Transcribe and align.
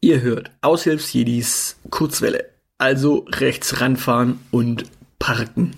Ihr 0.00 0.20
hört 0.20 0.52
Aushilfsjedis 0.60 1.76
Kurzwelle, 1.90 2.48
also 2.78 3.26
rechts 3.30 3.80
ranfahren 3.80 4.38
und 4.52 4.84
parken. 5.18 5.72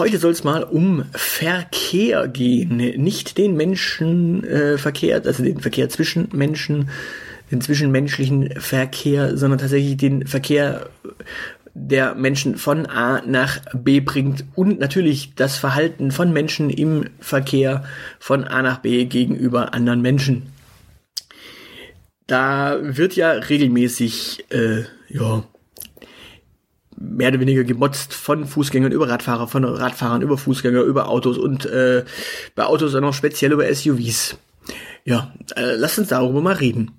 Heute 0.00 0.18
soll 0.18 0.32
es 0.32 0.44
mal 0.44 0.64
um 0.64 1.04
Verkehr 1.12 2.26
gehen. 2.26 2.78
Nicht 2.78 3.36
den 3.36 3.54
Menschenverkehr, 3.54 5.16
äh, 5.18 5.28
also 5.28 5.42
den 5.44 5.60
Verkehr 5.60 5.90
zwischen 5.90 6.28
Menschen, 6.32 6.88
den 7.50 7.60
zwischenmenschlichen 7.60 8.58
Verkehr, 8.58 9.36
sondern 9.36 9.58
tatsächlich 9.58 9.98
den 9.98 10.26
Verkehr 10.26 10.88
der 11.74 12.14
Menschen 12.14 12.56
von 12.56 12.86
A 12.86 13.20
nach 13.26 13.60
B 13.74 14.00
bringt 14.00 14.44
und 14.54 14.80
natürlich 14.80 15.34
das 15.34 15.56
Verhalten 15.56 16.12
von 16.12 16.32
Menschen 16.32 16.70
im 16.70 17.04
Verkehr 17.20 17.84
von 18.18 18.44
A 18.44 18.62
nach 18.62 18.78
B 18.78 19.04
gegenüber 19.04 19.74
anderen 19.74 20.00
Menschen. 20.00 20.46
Da 22.26 22.78
wird 22.80 23.16
ja 23.16 23.32
regelmäßig, 23.32 24.46
äh, 24.50 24.84
ja, 25.08 25.44
mehr 27.00 27.30
oder 27.30 27.40
weniger 27.40 27.64
gemotzt 27.64 28.12
von 28.14 28.46
Fußgängern 28.46 28.92
über 28.92 29.08
Radfahrer, 29.08 29.48
von 29.48 29.64
Radfahrern 29.64 30.22
über 30.22 30.36
Fußgänger, 30.36 30.82
über 30.82 31.08
Autos 31.08 31.38
und 31.38 31.64
äh, 31.66 32.04
bei 32.54 32.64
Autos 32.64 32.92
dann 32.92 33.04
auch 33.04 33.14
speziell 33.14 33.52
über 33.52 33.72
SUVs. 33.74 34.36
Ja, 35.04 35.32
äh, 35.56 35.74
lasst 35.76 35.98
uns 35.98 36.08
darüber 36.08 36.42
mal 36.42 36.54
reden. 36.54 36.92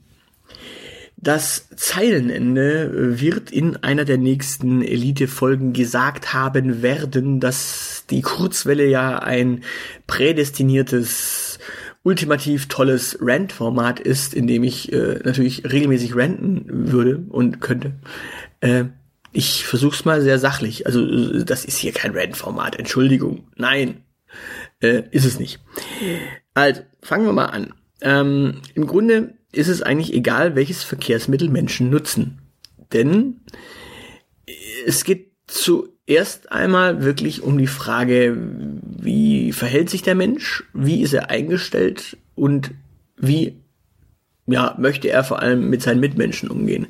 Das 1.17 1.69
Zeilenende 1.75 3.19
wird 3.21 3.51
in 3.51 3.77
einer 3.77 4.05
der 4.05 4.17
nächsten 4.17 4.81
Elite-Folgen 4.81 5.71
gesagt 5.71 6.33
haben 6.33 6.81
werden, 6.81 7.39
dass 7.39 8.05
die 8.09 8.23
Kurzwelle 8.23 8.87
ja 8.87 9.19
ein 9.19 9.63
prädestiniertes, 10.07 11.59
ultimativ 12.01 12.69
tolles 12.69 13.19
Rant-Format 13.21 13.99
ist, 13.99 14.33
in 14.33 14.47
dem 14.47 14.63
ich 14.63 14.91
äh, 14.91 15.19
natürlich 15.23 15.63
regelmäßig 15.71 16.15
ranten 16.15 16.91
würde 16.91 17.23
und 17.29 17.61
könnte. 17.61 17.93
Äh, 18.61 18.85
ich 19.31 19.65
versuch's 19.65 20.05
mal 20.05 20.21
sehr 20.21 20.39
sachlich. 20.39 20.85
Also, 20.85 21.43
das 21.43 21.65
ist 21.65 21.77
hier 21.77 21.91
kein 21.91 22.15
Rant-Format. 22.15 22.77
Entschuldigung. 22.77 23.47
Nein. 23.55 24.03
Äh, 24.81 25.03
ist 25.11 25.25
es 25.25 25.39
nicht. 25.39 25.59
Also, 26.53 26.81
fangen 27.01 27.25
wir 27.25 27.33
mal 27.33 27.45
an. 27.45 27.73
Ähm, 28.01 28.61
Im 28.75 28.87
Grunde 28.87 29.35
ist 29.51 29.67
es 29.67 29.81
eigentlich 29.81 30.13
egal, 30.13 30.55
welches 30.55 30.83
Verkehrsmittel 30.83 31.49
Menschen 31.49 31.89
nutzen. 31.89 32.39
Denn 32.93 33.41
es 34.85 35.03
geht 35.03 35.31
zuerst 35.47 36.51
einmal 36.51 37.03
wirklich 37.03 37.41
um 37.43 37.57
die 37.57 37.67
Frage, 37.67 38.37
wie 38.81 39.51
verhält 39.51 39.89
sich 39.89 40.01
der 40.01 40.15
Mensch, 40.15 40.63
wie 40.73 41.01
ist 41.01 41.13
er 41.13 41.29
eingestellt 41.29 42.17
und 42.35 42.71
wie 43.17 43.61
ja, 44.47 44.75
möchte 44.77 45.09
er 45.09 45.23
vor 45.23 45.39
allem 45.39 45.69
mit 45.69 45.81
seinen 45.81 45.99
Mitmenschen 45.99 46.49
umgehen. 46.49 46.87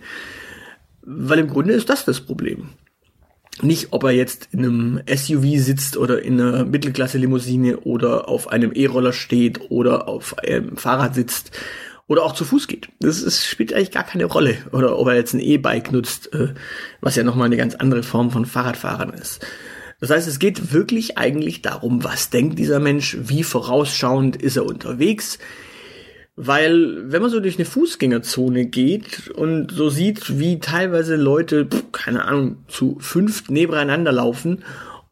Weil 1.03 1.39
im 1.39 1.47
Grunde 1.47 1.73
ist 1.73 1.89
das 1.89 2.05
das 2.05 2.21
Problem. 2.21 2.69
Nicht, 3.61 3.89
ob 3.91 4.03
er 4.03 4.11
jetzt 4.11 4.49
in 4.51 4.65
einem 4.65 5.01
SUV 5.07 5.57
sitzt 5.57 5.97
oder 5.97 6.21
in 6.21 6.39
einer 6.39 6.65
Mittelklasse-Limousine 6.65 7.79
oder 7.79 8.27
auf 8.27 8.47
einem 8.47 8.71
E-Roller 8.73 9.13
steht 9.13 9.69
oder 9.69 10.07
auf 10.07 10.37
einem 10.39 10.77
Fahrrad 10.77 11.15
sitzt 11.15 11.51
oder 12.07 12.23
auch 12.23 12.33
zu 12.33 12.45
Fuß 12.45 12.67
geht. 12.67 12.89
Das 12.99 13.21
ist, 13.21 13.45
spielt 13.45 13.73
eigentlich 13.73 13.91
gar 13.91 14.03
keine 14.03 14.25
Rolle. 14.25 14.57
Oder 14.71 14.97
ob 14.97 15.07
er 15.07 15.15
jetzt 15.15 15.33
ein 15.33 15.39
E-Bike 15.39 15.91
nutzt, 15.91 16.33
äh, 16.33 16.53
was 17.01 17.15
ja 17.15 17.23
nochmal 17.23 17.45
eine 17.45 17.57
ganz 17.57 17.75
andere 17.75 18.03
Form 18.03 18.31
von 18.31 18.45
Fahrradfahrern 18.45 19.13
ist. 19.13 19.45
Das 19.99 20.09
heißt, 20.09 20.27
es 20.27 20.39
geht 20.39 20.73
wirklich 20.73 21.17
eigentlich 21.17 21.61
darum, 21.61 22.03
was 22.03 22.31
denkt 22.31 22.57
dieser 22.57 22.79
Mensch, 22.79 23.17
wie 23.21 23.43
vorausschauend 23.43 24.35
ist 24.35 24.57
er 24.57 24.65
unterwegs, 24.65 25.37
weil, 26.35 27.11
wenn 27.11 27.21
man 27.21 27.31
so 27.31 27.39
durch 27.39 27.57
eine 27.57 27.65
Fußgängerzone 27.65 28.65
geht 28.65 29.29
und 29.29 29.71
so 29.71 29.89
sieht, 29.89 30.39
wie 30.39 30.59
teilweise 30.59 31.15
Leute, 31.15 31.67
keine 31.91 32.25
Ahnung, 32.25 32.57
zu 32.67 32.97
fünf 32.99 33.49
nebeneinander 33.49 34.11
laufen 34.11 34.63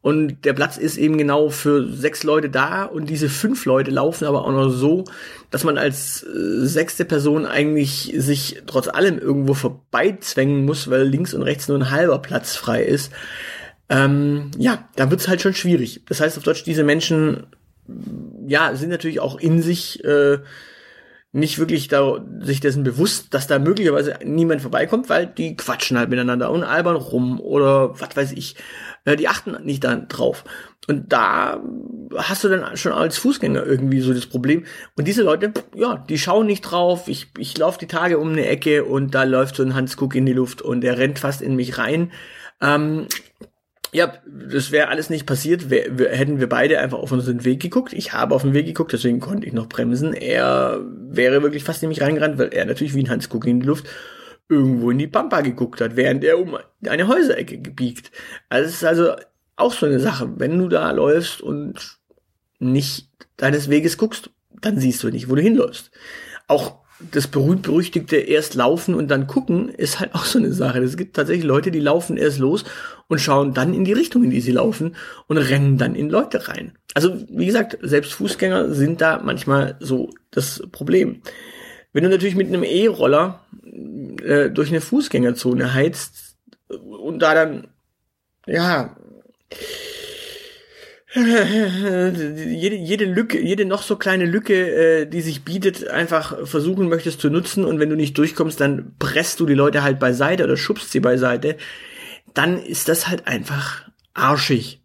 und 0.02 0.46
der 0.46 0.54
Platz 0.54 0.78
ist 0.78 0.96
eben 0.96 1.18
genau 1.18 1.50
für 1.50 1.86
sechs 1.86 2.22
Leute 2.22 2.48
da 2.48 2.84
und 2.84 3.10
diese 3.10 3.28
fünf 3.28 3.66
Leute 3.66 3.90
laufen 3.90 4.24
aber 4.24 4.46
auch 4.46 4.52
noch 4.52 4.70
so, 4.70 5.04
dass 5.50 5.62
man 5.62 5.76
als 5.76 6.22
äh, 6.22 6.64
sechste 6.64 7.04
Person 7.04 7.44
eigentlich 7.44 8.14
sich 8.16 8.62
trotz 8.66 8.88
allem 8.88 9.18
irgendwo 9.18 9.52
vorbeizwängen 9.52 10.64
muss, 10.64 10.88
weil 10.88 11.02
links 11.02 11.34
und 11.34 11.42
rechts 11.42 11.68
nur 11.68 11.78
ein 11.78 11.90
halber 11.90 12.18
Platz 12.20 12.56
frei 12.56 12.82
ist. 12.82 13.12
Ähm, 13.90 14.52
ja, 14.56 14.88
da 14.96 15.10
wird's 15.10 15.28
halt 15.28 15.42
schon 15.42 15.52
schwierig. 15.54 16.00
Das 16.08 16.22
heißt 16.22 16.38
auf 16.38 16.44
Deutsch, 16.44 16.64
diese 16.64 16.84
Menschen, 16.84 17.46
ja, 18.46 18.74
sind 18.76 18.88
natürlich 18.88 19.20
auch 19.20 19.38
in 19.38 19.60
sich 19.60 20.02
äh, 20.02 20.38
nicht 21.32 21.58
wirklich 21.58 21.86
da, 21.88 22.24
sich 22.40 22.60
dessen 22.60 22.82
bewusst, 22.82 23.32
dass 23.34 23.46
da 23.46 23.58
möglicherweise 23.58 24.18
niemand 24.24 24.62
vorbeikommt, 24.62 25.08
weil 25.08 25.26
die 25.26 25.56
quatschen 25.56 25.96
halt 25.96 26.10
miteinander 26.10 26.50
und 26.50 26.64
albern 26.64 26.96
rum 26.96 27.40
oder 27.40 28.00
was 28.00 28.16
weiß 28.16 28.32
ich. 28.32 28.56
Äh, 29.04 29.16
die 29.16 29.28
achten 29.28 29.56
nicht 29.64 29.84
dann 29.84 30.08
drauf. 30.08 30.44
Und 30.88 31.12
da 31.12 31.62
hast 32.16 32.42
du 32.42 32.48
dann 32.48 32.76
schon 32.76 32.92
als 32.92 33.16
Fußgänger 33.18 33.64
irgendwie 33.64 34.00
so 34.00 34.12
das 34.12 34.26
Problem. 34.26 34.64
Und 34.96 35.06
diese 35.06 35.22
Leute, 35.22 35.52
ja, 35.74 36.04
die 36.08 36.18
schauen 36.18 36.46
nicht 36.46 36.62
drauf. 36.62 37.06
Ich, 37.06 37.28
ich 37.38 37.56
laufe 37.56 37.78
die 37.78 37.86
Tage 37.86 38.18
um 38.18 38.30
eine 38.30 38.46
Ecke 38.46 38.84
und 38.84 39.14
da 39.14 39.22
läuft 39.22 39.54
so 39.54 39.62
ein 39.62 39.74
Hans 39.74 39.96
Kuck 39.96 40.16
in 40.16 40.26
die 40.26 40.32
Luft 40.32 40.62
und 40.62 40.80
der 40.80 40.98
rennt 40.98 41.20
fast 41.20 41.42
in 41.42 41.54
mich 41.54 41.78
rein. 41.78 42.10
Ähm, 42.60 43.06
ja, 43.92 44.12
das 44.26 44.70
wäre 44.70 44.88
alles 44.88 45.10
nicht 45.10 45.26
passiert, 45.26 45.68
wär, 45.68 45.98
wär, 45.98 46.14
hätten 46.14 46.38
wir 46.38 46.48
beide 46.48 46.78
einfach 46.78 46.98
auf 46.98 47.10
unseren 47.10 47.44
Weg 47.44 47.60
geguckt. 47.60 47.92
Ich 47.92 48.12
habe 48.12 48.34
auf 48.34 48.42
den 48.42 48.54
Weg 48.54 48.66
geguckt, 48.66 48.92
deswegen 48.92 49.20
konnte 49.20 49.46
ich 49.46 49.52
noch 49.52 49.68
bremsen. 49.68 50.14
Er 50.14 50.80
wäre 50.84 51.42
wirklich 51.42 51.64
fast 51.64 51.82
in 51.82 51.88
mich 51.88 52.00
reingerannt, 52.00 52.38
weil 52.38 52.54
er 52.54 52.66
natürlich 52.66 52.94
wie 52.94 53.02
ein 53.02 53.10
Hans 53.10 53.28
Kuck 53.28 53.46
in 53.46 53.60
die 53.60 53.66
Luft 53.66 53.88
irgendwo 54.48 54.90
in 54.90 54.98
die 54.98 55.06
Pampa 55.06 55.40
geguckt 55.40 55.80
hat, 55.80 55.96
während 55.96 56.24
er 56.24 56.38
um 56.38 56.56
eine 56.86 57.08
Häuserecke 57.08 57.58
gebiegt. 57.58 58.10
Also 58.48 58.68
es 58.68 58.76
ist 58.76 58.84
also 58.84 59.14
auch 59.56 59.72
so 59.72 59.86
eine 59.86 60.00
Sache. 60.00 60.32
Wenn 60.36 60.58
du 60.58 60.68
da 60.68 60.90
läufst 60.92 61.40
und 61.40 61.98
nicht 62.58 63.08
deines 63.36 63.70
Weges 63.70 63.96
guckst, 63.96 64.30
dann 64.60 64.78
siehst 64.78 65.02
du 65.02 65.08
nicht, 65.08 65.28
wo 65.28 65.34
du 65.34 65.42
hinläufst. 65.42 65.90
Auch 66.46 66.80
das 67.10 67.28
berühmt-berüchtigte 67.28 68.16
erst 68.16 68.54
laufen 68.54 68.94
und 68.94 69.08
dann 69.08 69.26
gucken 69.26 69.68
ist 69.68 70.00
halt 70.00 70.14
auch 70.14 70.24
so 70.24 70.38
eine 70.38 70.52
Sache. 70.52 70.80
Es 70.80 70.96
gibt 70.96 71.16
tatsächlich 71.16 71.44
Leute, 71.44 71.70
die 71.70 71.80
laufen 71.80 72.16
erst 72.16 72.38
los 72.38 72.64
und 73.08 73.20
schauen 73.20 73.54
dann 73.54 73.74
in 73.74 73.84
die 73.84 73.92
Richtung, 73.92 74.24
in 74.24 74.30
die 74.30 74.40
sie 74.40 74.52
laufen 74.52 74.96
und 75.26 75.38
rennen 75.38 75.78
dann 75.78 75.94
in 75.94 76.10
Leute 76.10 76.48
rein. 76.48 76.72
Also, 76.94 77.16
wie 77.28 77.46
gesagt, 77.46 77.78
selbst 77.82 78.12
Fußgänger 78.12 78.74
sind 78.74 79.00
da 79.00 79.20
manchmal 79.22 79.76
so 79.80 80.10
das 80.30 80.62
Problem. 80.70 81.22
Wenn 81.92 82.04
du 82.04 82.10
natürlich 82.10 82.36
mit 82.36 82.48
einem 82.48 82.62
E-Roller 82.62 83.44
äh, 84.22 84.50
durch 84.50 84.68
eine 84.68 84.80
Fußgängerzone 84.80 85.74
heizt 85.74 86.36
und 86.68 87.20
da 87.20 87.34
dann, 87.34 87.68
ja, 88.46 88.96
jede, 91.14 92.76
jede 92.76 93.04
Lücke, 93.04 93.40
jede 93.40 93.64
noch 93.64 93.82
so 93.82 93.96
kleine 93.96 94.26
Lücke, 94.26 94.54
äh, 94.54 95.06
die 95.06 95.20
sich 95.22 95.44
bietet, 95.44 95.88
einfach 95.88 96.46
versuchen 96.46 96.88
möchtest 96.88 97.20
zu 97.20 97.30
nutzen 97.30 97.64
und 97.64 97.80
wenn 97.80 97.90
du 97.90 97.96
nicht 97.96 98.16
durchkommst, 98.16 98.60
dann 98.60 98.94
presst 99.00 99.40
du 99.40 99.46
die 99.46 99.54
Leute 99.54 99.82
halt 99.82 99.98
beiseite 99.98 100.44
oder 100.44 100.56
schubst 100.56 100.92
sie 100.92 101.00
beiseite, 101.00 101.56
dann 102.32 102.62
ist 102.62 102.88
das 102.88 103.08
halt 103.08 103.26
einfach 103.26 103.90
arschig. 104.14 104.82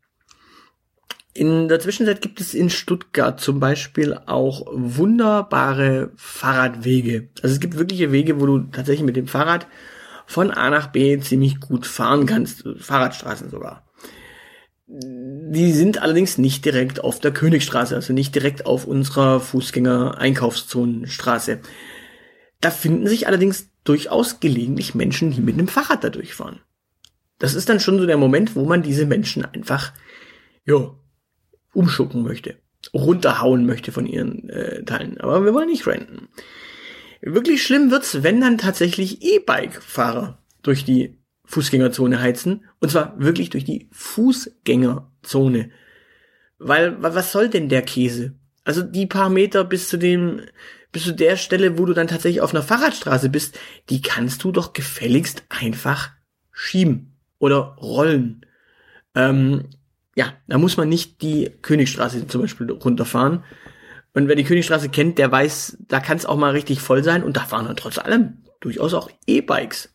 In 1.35 1.67
der 1.67 1.79
Zwischenzeit 1.79 2.21
gibt 2.21 2.41
es 2.41 2.55
in 2.55 2.71
Stuttgart 2.71 3.39
zum 3.39 3.59
Beispiel 3.59 4.17
auch 4.25 4.65
wunderbare 4.71 6.11
Fahrradwege. 6.15 7.29
Also 7.43 7.53
es 7.53 7.59
gibt 7.59 7.77
wirkliche 7.77 8.11
Wege, 8.11 8.39
wo 8.39 8.47
du 8.47 8.59
tatsächlich 8.71 9.05
mit 9.05 9.17
dem 9.17 9.27
Fahrrad 9.27 9.67
von 10.25 10.49
A 10.49 10.71
nach 10.71 10.87
B 10.87 11.19
ziemlich 11.19 11.59
gut 11.59 11.85
fahren 11.85 12.25
kannst, 12.25 12.63
Fahrradstraßen 12.79 13.51
sogar. 13.51 13.84
Die 14.87 15.71
sind 15.71 16.01
allerdings 16.01 16.37
nicht 16.37 16.63
direkt 16.63 17.03
auf 17.03 17.19
der 17.19 17.31
Königstraße, 17.31 17.95
also 17.95 18.13
nicht 18.13 18.35
direkt 18.35 18.67
auf 18.67 18.85
unserer 18.85 19.39
Fußgänger-Einkaufszonenstraße. 19.39 21.59
Da 22.61 22.69
finden 22.69 23.07
sich 23.07 23.27
allerdings 23.27 23.69
durchaus 23.83 24.39
gelegentlich 24.39 24.93
Menschen, 24.93 25.31
die 25.31 25.41
mit 25.41 25.55
einem 25.55 25.67
Fahrrad 25.67 26.03
da 26.03 26.09
durchfahren. 26.09 26.59
Das 27.39 27.55
ist 27.55 27.69
dann 27.69 27.79
schon 27.79 27.99
so 27.99 28.05
der 28.05 28.17
Moment, 28.17 28.55
wo 28.55 28.65
man 28.65 28.83
diese 28.83 29.05
Menschen 29.05 29.43
einfach, 29.43 29.93
ja, 30.65 30.95
umschucken 31.73 32.23
möchte, 32.23 32.55
runterhauen 32.93 33.65
möchte 33.65 33.91
von 33.91 34.05
ihren 34.05 34.49
äh, 34.49 34.83
Teilen. 34.83 35.19
Aber 35.19 35.43
wir 35.43 35.53
wollen 35.53 35.69
nicht 35.69 35.87
renten. 35.87 36.29
Wirklich 37.21 37.63
schlimm 37.63 37.91
wird's, 37.91 38.23
wenn 38.23 38.39
dann 38.39 38.57
tatsächlich 38.57 39.23
E-Bike-Fahrer 39.23 40.37
durch 40.61 40.85
die 40.85 41.17
Fußgängerzone 41.45 42.21
heizen. 42.21 42.65
Und 42.85 42.91
zwar 42.91 43.19
wirklich 43.19 43.49
durch 43.49 43.63
die 43.63 43.89
Fußgängerzone. 43.93 45.71
Weil, 46.59 47.01
was 47.01 47.31
soll 47.31 47.49
denn 47.49 47.67
der 47.67 47.81
Käse? 47.81 48.35
Also 48.63 48.83
die 48.83 49.07
paar 49.07 49.31
Meter 49.31 49.63
bis 49.63 49.89
zu 49.89 49.97
dem, 49.97 50.41
bis 50.91 51.05
zu 51.05 51.11
der 51.11 51.35
Stelle, 51.35 51.79
wo 51.79 51.85
du 51.85 51.93
dann 51.93 52.05
tatsächlich 52.05 52.41
auf 52.41 52.53
einer 52.53 52.61
Fahrradstraße 52.61 53.29
bist, 53.29 53.57
die 53.89 54.03
kannst 54.03 54.43
du 54.43 54.51
doch 54.51 54.73
gefälligst 54.73 55.45
einfach 55.49 56.11
schieben 56.51 57.17
oder 57.39 57.75
rollen. 57.81 58.45
Ähm, 59.15 59.63
ja, 60.15 60.33
da 60.45 60.59
muss 60.59 60.77
man 60.77 60.87
nicht 60.87 61.23
die 61.23 61.49
Königstraße 61.63 62.27
zum 62.27 62.41
Beispiel 62.41 62.69
runterfahren. 62.69 63.43
Und 64.13 64.27
wer 64.27 64.35
die 64.35 64.43
Königstraße 64.43 64.89
kennt, 64.89 65.17
der 65.17 65.31
weiß, 65.31 65.77
da 65.87 65.99
kann 65.99 66.17
es 66.17 66.27
auch 66.27 66.37
mal 66.37 66.51
richtig 66.51 66.81
voll 66.81 67.03
sein 67.03 67.23
und 67.23 67.35
da 67.35 67.45
fahren 67.45 67.65
dann 67.65 67.77
trotz 67.77 67.97
allem 67.97 68.43
durchaus 68.59 68.93
auch 68.93 69.09
E-Bikes. 69.25 69.94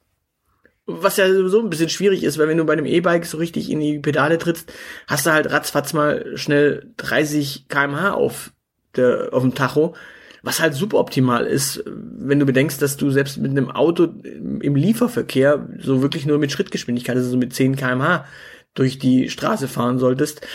Was 1.01 1.17
ja 1.17 1.33
sowieso 1.33 1.61
ein 1.61 1.71
bisschen 1.71 1.89
schwierig 1.89 2.25
ist, 2.25 2.39
weil 2.39 2.49
wenn 2.49 2.59
du 2.59 2.65
bei 2.65 2.73
einem 2.73 2.87
E-Bike 2.87 3.27
so 3.27 3.39
richtig 3.39 3.71
in 3.71 3.81
die 3.81 3.99
Pedale 3.99 4.39
trittst, 4.39 4.73
hast 5.07 5.27
du 5.27 5.33
halt 5.33 5.51
ratzfatz 5.51 5.93
mal 5.93 6.37
schnell 6.37 6.91
30 6.97 7.69
kmh 7.69 8.13
auf, 8.13 8.53
der, 8.97 9.29
auf 9.33 9.43
dem 9.43 9.55
Tacho, 9.55 9.95
was 10.43 10.61
halt 10.61 10.75
super 10.75 10.99
optimal 10.99 11.47
ist, 11.47 11.83
wenn 11.87 12.39
du 12.39 12.47
bedenkst, 12.47 12.81
dass 12.81 12.97
du 12.97 13.11
selbst 13.11 13.39
mit 13.39 13.51
einem 13.51 13.71
Auto 13.71 14.05
im 14.05 14.75
Lieferverkehr 14.75 15.69
so 15.79 16.03
wirklich 16.03 16.27
nur 16.27 16.39
mit 16.39 16.53
Schrittgeschwindigkeit, 16.53 17.17
also 17.17 17.31
so 17.31 17.37
mit 17.37 17.53
10 17.53 17.77
kmh 17.77 18.25
durch 18.75 18.99
die 18.99 19.29
Straße 19.29 19.69
fahren 19.69 19.99
solltest. 19.99 20.47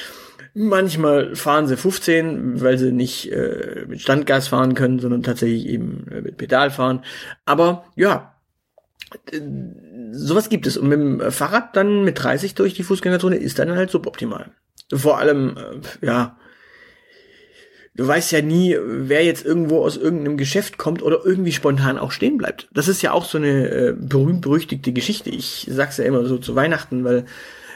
Manchmal 0.54 1.36
fahren 1.36 1.68
sie 1.68 1.76
15, 1.76 2.62
weil 2.62 2.78
sie 2.78 2.94
nicht 2.94 3.32
äh, 3.32 3.86
mit 3.88 4.02
Standgas 4.02 4.48
fahren 4.48 4.74
können, 4.74 5.00
sondern 5.00 5.22
tatsächlich 5.22 5.68
eben 5.68 6.08
äh, 6.10 6.22
mit 6.22 6.38
Pedal 6.38 6.72
fahren. 6.72 7.04
Aber 7.44 7.86
ja, 7.96 8.35
sowas 10.12 10.50
gibt 10.50 10.67
es. 10.67 10.77
Und 10.77 10.89
mit 10.89 11.00
dem 11.00 11.31
Fahrrad 11.31 11.75
dann 11.75 12.03
mit 12.03 12.21
30 12.21 12.56
durch 12.56 12.73
die 12.73 12.83
Fußgängerzone 12.83 13.35
ist 13.35 13.59
dann 13.59 13.75
halt 13.75 13.91
suboptimal. 13.91 14.51
Vor 14.94 15.17
allem, 15.17 15.57
äh, 15.57 16.06
ja, 16.06 16.38
du 17.95 18.07
weißt 18.07 18.31
ja 18.31 18.41
nie, 18.41 18.77
wer 18.79 19.23
jetzt 19.23 19.45
irgendwo 19.45 19.83
aus 19.83 19.97
irgendeinem 19.97 20.38
Geschäft 20.38 20.77
kommt 20.77 21.01
oder 21.01 21.19
irgendwie 21.23 21.51
spontan 21.51 21.97
auch 21.97 22.12
stehen 22.12 22.38
bleibt. 22.38 22.67
Das 22.73 22.88
ist 22.88 23.01
ja 23.01 23.12
auch 23.12 23.25
so 23.25 23.38
eine 23.38 23.69
äh, 23.69 23.95
berühmt-berüchtigte 23.97 24.94
Geschichte. 24.94 25.29
Ich 25.29 25.67
sag's 25.71 25.97
ja 25.97 26.06
immer 26.06 26.25
so 26.25 26.38
zu 26.38 26.56
Weihnachten, 26.56 27.03
weil 27.03 27.25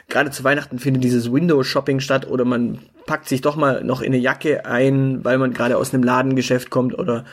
gerade 0.09 0.31
zu 0.31 0.43
Weihnachten 0.43 0.79
findet 0.79 1.03
dieses 1.03 1.31
Window-Shopping 1.31 1.99
statt 1.99 2.27
oder 2.27 2.45
man 2.45 2.79
packt 3.05 3.29
sich 3.29 3.41
doch 3.41 3.55
mal 3.55 3.83
noch 3.83 4.01
in 4.01 4.13
eine 4.13 4.21
Jacke 4.21 4.65
ein, 4.65 5.23
weil 5.23 5.37
man 5.37 5.53
gerade 5.53 5.77
aus 5.77 5.93
einem 5.93 6.03
Ladengeschäft 6.03 6.69
kommt 6.69 6.97
oder 6.97 7.25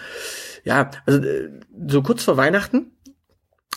ja, 0.65 0.91
also 1.07 1.21
äh, 1.21 1.51
so 1.89 2.03
kurz 2.03 2.25
vor 2.25 2.37
Weihnachten, 2.37 2.93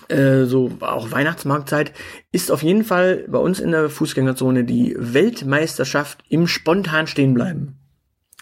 äh, 0.08 0.46
so 0.46 0.72
auch 0.80 1.12
Weihnachtsmarktzeit, 1.12 1.94
ist 2.32 2.52
auf 2.52 2.64
jeden 2.64 2.84
Fall 2.84 3.26
bei 3.28 3.40
uns 3.40 3.60
in 3.60 3.72
der 3.72 3.90
Fußgängerzone 3.90 4.64
die 4.64 4.96
Weltmeisterschaft 4.98 6.24
im 6.30 6.48
spontan 6.48 7.08
stehen 7.08 7.34
bleiben. 7.34 7.76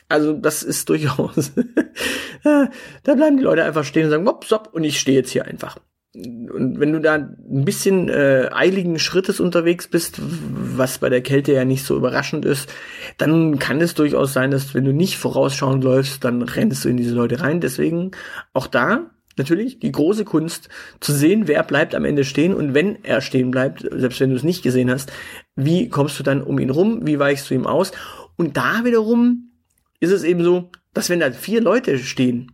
Also 0.09 0.33
das 0.33 0.63
ist 0.63 0.87
durchaus, 0.89 1.51
da 2.43 2.69
bleiben 3.15 3.37
die 3.37 3.43
Leute 3.43 3.63
einfach 3.63 3.83
stehen 3.83 4.05
und 4.05 4.11
sagen, 4.11 4.25
wop, 4.25 4.45
stopp, 4.45 4.69
und 4.71 4.83
ich 4.83 4.99
stehe 4.99 5.17
jetzt 5.17 5.31
hier 5.31 5.45
einfach 5.45 5.77
und 6.15 6.79
wenn 6.79 6.93
du 6.93 6.99
da 6.99 7.15
ein 7.15 7.65
bisschen 7.65 8.09
äh, 8.09 8.49
eiligen 8.51 8.97
Schrittes 8.97 9.39
unterwegs 9.39 9.87
bist, 9.87 10.19
was 10.19 10.97
bei 10.97 11.09
der 11.09 11.21
Kälte 11.21 11.53
ja 11.53 11.63
nicht 11.63 11.85
so 11.85 11.95
überraschend 11.95 12.45
ist, 12.45 12.73
dann 13.17 13.59
kann 13.59 13.81
es 13.81 13.93
durchaus 13.93 14.33
sein, 14.33 14.49
dass 14.49 14.73
wenn 14.73 14.85
du 14.85 14.93
nicht 14.93 15.17
vorausschauend 15.17 15.83
läufst, 15.83 16.23
dann 16.23 16.41
rennst 16.41 16.85
du 16.85 16.89
in 16.89 16.97
diese 16.97 17.13
Leute 17.13 17.41
rein. 17.41 17.61
Deswegen 17.61 18.11
auch 18.53 18.67
da 18.67 19.11
natürlich 19.37 19.79
die 19.79 19.91
große 19.91 20.25
Kunst 20.25 20.69
zu 20.99 21.13
sehen, 21.13 21.47
wer 21.47 21.63
bleibt 21.63 21.95
am 21.95 22.05
Ende 22.05 22.23
stehen 22.23 22.53
und 22.53 22.73
wenn 22.73 23.03
er 23.03 23.21
stehen 23.21 23.51
bleibt, 23.51 23.85
selbst 23.91 24.19
wenn 24.19 24.29
du 24.29 24.35
es 24.35 24.43
nicht 24.43 24.63
gesehen 24.63 24.89
hast, 24.89 25.11
wie 25.55 25.89
kommst 25.89 26.19
du 26.19 26.23
dann 26.23 26.41
um 26.41 26.59
ihn 26.59 26.69
rum, 26.69 27.05
wie 27.05 27.19
weichst 27.19 27.49
du 27.49 27.53
ihm 27.53 27.67
aus? 27.67 27.91
Und 28.35 28.57
da 28.57 28.83
wiederum 28.83 29.51
ist 29.99 30.11
es 30.11 30.23
eben 30.23 30.43
so, 30.43 30.71
dass 30.93 31.09
wenn 31.09 31.19
da 31.19 31.31
vier 31.31 31.61
Leute 31.61 31.97
stehen 31.99 32.51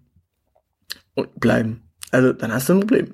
und 1.16 1.40
bleiben, 1.40 1.90
also 2.12 2.34
dann 2.34 2.54
hast 2.54 2.70
du 2.70 2.74
ein 2.74 2.80
Problem 2.82 3.12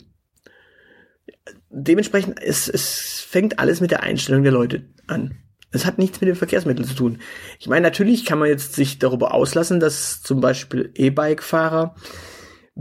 dementsprechend, 1.69 2.42
es, 2.42 2.68
es 2.68 3.25
fängt 3.27 3.60
alles 3.60 3.81
mit 3.81 3.92
der 3.92 4.04
Einstellung 4.04 4.44
der 4.44 4.51
Leute 4.51 4.86
an. 5.07 5.38
Es 5.71 5.86
hat 5.86 6.00
nichts 6.00 6.19
mit 6.19 6.27
dem 6.27 6.36
Verkehrsmittel 6.36 6.86
zu 6.86 6.95
tun. 6.95 7.19
Ich 7.60 7.68
meine, 7.68 7.83
natürlich 7.83 8.25
kann 8.25 8.39
man 8.39 8.50
jetzt 8.50 8.74
sich 8.74 8.98
darüber 8.98 9.33
auslassen, 9.36 9.80
dass 9.80 10.21
zum 10.21 10.42
Beispiel 10.42 10.92
E-Bike-Fahrer, 10.95 11.95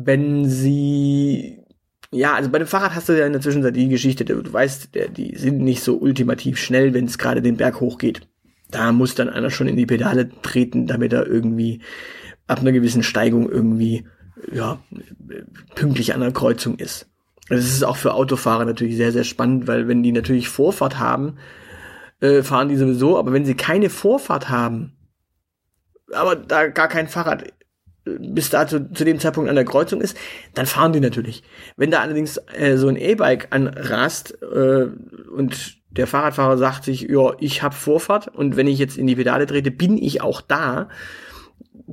wenn 0.05 0.49
sie 0.49 1.65
ja, 2.11 2.35
also 2.35 2.51
bei 2.51 2.59
dem 2.59 2.67
Fahrrad 2.67 2.95
hast 2.95 3.09
du 3.09 3.19
ja 3.19 3.27
in 3.27 3.33
der 3.33 3.43
Zwischenzeit 3.43 3.77
die 3.77 3.89
Geschichte, 3.89 4.25
du 4.25 4.51
weißt, 4.51 4.91
die 5.17 5.37
sind 5.37 5.61
nicht 5.61 5.83
so 5.83 5.99
ultimativ 5.99 6.59
schnell, 6.59 6.95
wenn 6.95 7.05
es 7.05 7.19
gerade 7.19 7.43
den 7.43 7.59
Berg 7.59 7.81
hochgeht. 7.81 8.27
Da 8.71 8.93
muss 8.93 9.15
dann 9.15 9.29
einer 9.29 9.51
schon 9.51 9.69
in 9.69 9.77
die 9.77 9.87
Pedale 9.87 10.31
treten, 10.41 10.87
damit 10.87 11.13
er 11.13 11.27
irgendwie 11.27 11.83
ab 12.47 12.61
einer 12.61 12.73
gewissen 12.73 13.03
Steigung 13.03 13.51
irgendwie 13.51 14.07
ja 14.51 14.79
pünktlich 15.75 16.15
an 16.15 16.21
der 16.21 16.33
Kreuzung 16.33 16.77
ist. 16.77 17.09
Das 17.51 17.65
ist 17.65 17.85
auch 17.85 17.97
für 17.97 18.15
Autofahrer 18.15 18.65
natürlich 18.65 18.97
sehr, 18.97 19.13
sehr 19.13 19.25
spannend, 19.25 19.67
weil 19.67 19.89
wenn 19.89 20.03
die 20.03 20.13
natürlich 20.13 20.49
Vorfahrt 20.49 20.99
haben, 20.99 21.37
äh, 22.21 22.43
fahren 22.43 22.69
die 22.69 22.77
sowieso, 22.77 23.19
aber 23.19 23.33
wenn 23.33 23.45
sie 23.45 23.55
keine 23.55 23.91
Vorfahrt 23.91 24.49
haben, 24.49 24.95
aber 26.13 26.37
da 26.37 26.69
gar 26.69 26.89
kein 26.89 27.09
Fahrrad 27.09 27.45
bis 28.19 28.51
dato 28.51 28.81
zu 28.93 29.05
dem 29.05 29.21
Zeitpunkt 29.21 29.49
an 29.49 29.57
der 29.57 29.65
Kreuzung 29.65 30.01
ist, 30.01 30.17
dann 30.55 30.67
fahren 30.67 30.93
die 30.93 31.01
natürlich. 31.01 31.43
Wenn 31.77 31.91
da 31.91 32.01
allerdings 32.01 32.41
äh, 32.57 32.77
so 32.77 32.89
ein 32.89 32.97
E-Bike 32.97 33.49
anrast 33.51 34.39
äh, 34.43 34.87
und 35.35 35.79
der 35.91 36.07
Fahrradfahrer 36.07 36.59
sagt 36.59 36.85
sich, 36.85 37.03
ja, 37.03 37.33
ich 37.41 37.63
habe 37.63 37.75
Vorfahrt 37.75 38.29
und 38.29 38.57
wenn 38.57 38.67
ich 38.67 38.79
jetzt 38.79 38.99
in 38.99 39.07
die 39.07 39.17
Pedale 39.17 39.47
trete, 39.47 39.71
bin 39.71 39.97
ich 39.99 40.21
auch 40.23 40.41
da, 40.41 40.89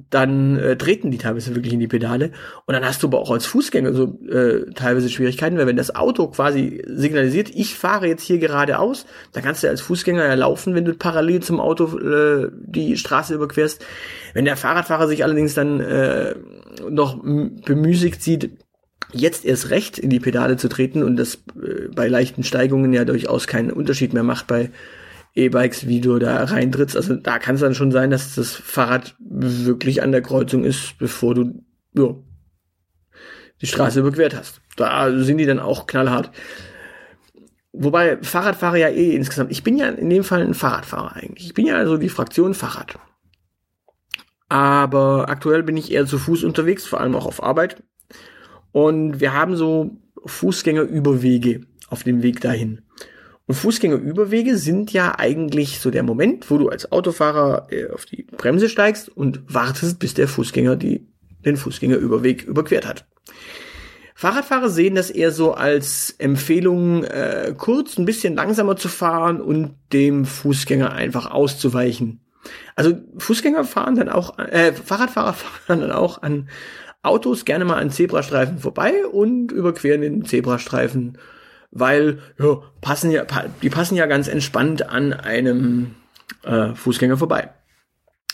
dann 0.10 0.58
äh, 0.58 0.76
treten 0.78 1.12
die 1.12 1.18
teilweise 1.18 1.56
wirklich 1.56 1.74
in 1.74 1.80
die 1.80 1.88
Pedale 1.88 2.32
und 2.66 2.74
dann 2.74 2.86
hast 2.86 3.02
du 3.02 3.08
aber 3.08 3.20
auch 3.20 3.32
als 3.32 3.46
Fußgänger 3.46 3.94
so 3.94 4.20
äh, 4.28 4.72
teilweise 4.74 5.10
Schwierigkeiten, 5.10 5.58
weil 5.58 5.68
wenn 5.68 5.78
das 5.78 5.96
Auto 5.96 6.28
quasi 6.28 6.84
signalisiert, 6.88 7.50
ich 7.54 7.76
fahre 7.76 8.08
jetzt 8.08 8.24
hier 8.24 8.38
geradeaus, 8.38 9.06
dann 9.32 9.44
kannst 9.44 9.64
du 9.64 9.70
als 9.70 9.82
Fußgänger 9.82 10.26
ja 10.26 10.34
laufen, 10.34 10.76
wenn 10.76 10.86
du 10.86 10.94
parallel 10.94 11.42
zum 11.42 11.60
Auto 11.60 11.98
äh, 11.98 12.50
die 12.54 12.98
Straße 12.98 13.34
überquerst. 13.34 13.86
Wenn 14.34 14.46
der 14.46 14.58
Fahrradfahrer 14.58 15.08
sich 15.08 15.24
allerdings 15.24 15.54
dann 15.54 15.80
äh, 15.80 16.36
noch 16.90 17.18
bemüßigt 17.24 18.22
sieht, 18.22 18.52
jetzt 19.14 19.46
erst 19.46 19.70
recht 19.70 19.98
in 19.98 20.10
die 20.10 20.20
Pedale 20.20 20.58
zu 20.58 20.68
treten 20.68 21.04
und 21.04 21.16
das 21.16 21.36
äh, 21.36 21.88
bei 21.94 22.08
leichten 22.08 22.44
Steigungen 22.44 22.92
ja 22.92 23.06
durchaus 23.06 23.48
keinen 23.48 23.72
Unterschied 23.72 24.14
mehr 24.14 24.24
macht 24.24 24.48
bei 24.48 24.72
E-Bikes, 25.36 25.88
wie 25.88 26.00
du 26.00 26.18
da 26.18 26.44
reintrittst. 26.46 26.96
Also 26.96 27.16
da 27.16 27.40
kann 27.40 27.56
es 27.56 27.62
dann 27.62 27.76
schon 27.76 27.92
sein, 27.92 28.10
dass 28.10 28.36
das 28.36 28.56
Fahrrad 28.56 29.16
wirklich 29.20 30.02
an 30.02 30.12
der 30.12 30.22
Kreuzung 30.22 30.64
ist, 30.64 30.98
bevor 30.98 31.36
du 31.36 31.64
ja, 31.94 32.16
die 33.62 33.68
Straße 33.68 34.00
überquert 34.00 34.36
hast. 34.36 34.62
Da 34.78 35.12
sind 35.12 35.38
die 35.38 35.46
dann 35.46 35.60
auch 35.60 35.88
knallhart. 35.88 36.32
Wobei 37.74 38.18
Fahrradfahrer 38.22 38.78
ja 38.78 38.90
eh 38.90 39.14
insgesamt, 39.14 39.52
ich 39.52 39.64
bin 39.64 39.78
ja 39.78 39.90
in 39.90 40.10
dem 40.10 40.24
Fall 40.24 40.42
ein 40.42 40.54
Fahrradfahrer 40.54 41.18
eigentlich. 41.18 41.48
Ich 41.48 41.54
bin 41.54 41.66
ja 41.66 41.76
also 41.76 41.98
die 41.98 42.10
Fraktion 42.10 42.54
Fahrrad. 42.54 42.98
Aber 44.48 45.28
aktuell 45.28 45.64
bin 45.64 45.76
ich 45.76 45.92
eher 45.92 46.06
zu 46.06 46.18
Fuß 46.18 46.46
unterwegs, 46.46 46.86
vor 46.86 47.02
allem 47.02 47.16
auch 47.16 47.26
auf 47.26 47.44
Arbeit. 47.44 47.84
Und 48.72 49.20
wir 49.20 49.34
haben 49.34 49.58
so 49.58 49.98
Fußgängerüberwege 50.26 51.62
auf 51.90 52.04
dem 52.04 52.24
Weg 52.24 52.40
dahin. 52.40 52.85
Und 53.48 53.56
Fußgängerüberwege 53.56 54.58
sind 54.58 54.92
ja 54.92 55.20
eigentlich 55.20 55.80
so 55.80 55.92
der 55.92 56.04
Moment, 56.04 56.50
wo 56.50 56.58
du 56.58 56.70
als 56.70 56.92
Autofahrer 56.92 57.68
äh, 57.70 57.90
auf 57.90 58.06
die 58.06 58.24
Bremse 58.24 58.70
steigst 58.70 59.10
und 59.10 59.42
wartest, 59.54 60.00
bis 60.00 60.16
der 60.16 60.28
Fußgänger 60.28 60.76
die, 60.76 61.08
den 61.46 61.58
Fußgängerüberweg 61.58 62.44
überquert 62.44 62.88
hat. 62.88 63.06
Fahrradfahrer 64.18 64.70
sehen 64.70 64.96
das 64.96 65.10
eher 65.12 65.32
so 65.32 65.54
als 65.54 66.16
Empfehlung, 66.18 67.04
äh, 67.04 67.54
kurz 67.56 67.98
ein 67.98 68.06
bisschen 68.06 68.36
langsamer 68.36 68.78
zu 68.78 68.88
fahren 68.88 69.42
und 69.42 69.76
dem 69.92 70.26
Fußgänger 70.26 70.94
einfach 70.94 71.30
auszuweichen. 71.30 72.22
Also 72.76 72.96
Fußgänger 73.18 73.66
fahren 73.66 73.96
dann 73.96 74.10
auch, 74.10 74.40
äh, 74.40 74.74
Fahrradfahrer 74.74 75.34
fahren 75.68 75.82
dann 75.82 75.92
auch 75.92 76.24
an 76.24 76.50
Autos 77.04 77.46
gerne 77.46 77.66
mal 77.66 77.78
an 77.78 77.92
Zebrastreifen 77.92 78.58
vorbei 78.58 79.06
und 79.06 79.52
überqueren 79.52 80.02
den 80.02 80.26
Zebrastreifen 80.26 81.20
weil 81.76 82.20
ja, 82.40 82.58
passen 82.82 83.12
ja, 83.12 83.26
die 83.62 83.70
passen 83.70 83.96
ja 83.96 84.08
ganz 84.08 84.28
entspannt 84.28 84.90
an 84.90 85.14
einem 85.14 85.92
äh, 86.44 86.74
Fußgänger 86.74 87.18
vorbei. 87.18 87.50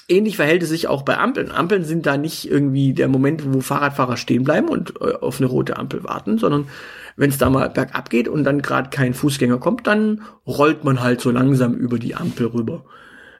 Ähnlich 0.07 0.35
verhält 0.35 0.61
es 0.63 0.69
sich 0.69 0.87
auch 0.87 1.01
bei 1.01 1.17
Ampeln. 1.17 1.51
Ampeln 1.51 1.83
sind 1.83 2.05
da 2.05 2.17
nicht 2.17 2.49
irgendwie 2.49 2.93
der 2.93 3.07
Moment, 3.07 3.43
wo 3.45 3.61
Fahrradfahrer 3.61 4.17
stehen 4.17 4.43
bleiben 4.43 4.69
und 4.69 4.93
äh, 5.01 5.15
auf 5.15 5.39
eine 5.39 5.47
rote 5.47 5.77
Ampel 5.77 6.03
warten, 6.03 6.37
sondern 6.37 6.67
wenn 7.15 7.29
es 7.29 7.37
da 7.37 7.49
mal 7.49 7.69
bergab 7.69 8.09
geht 8.09 8.27
und 8.27 8.43
dann 8.43 8.61
gerade 8.61 8.89
kein 8.89 9.13
Fußgänger 9.13 9.57
kommt, 9.57 9.87
dann 9.87 10.21
rollt 10.45 10.83
man 10.83 11.01
halt 11.01 11.19
so 11.19 11.31
langsam 11.31 11.73
über 11.73 11.97
die 11.97 12.15
Ampel 12.15 12.47
rüber. 12.47 12.85